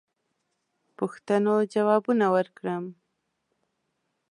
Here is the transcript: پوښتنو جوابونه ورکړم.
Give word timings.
پوښتنو 0.97 1.53
جوابونه 1.73 2.25
ورکړم. 2.35 2.83